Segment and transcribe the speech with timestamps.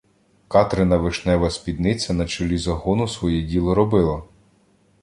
[0.47, 4.23] Катрина вишнева спідниця на чолі загону своє діло робила.